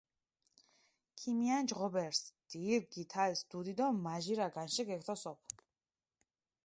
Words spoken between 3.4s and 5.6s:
დუდი დო მაჟირა განშე გეგთოსოფჷ.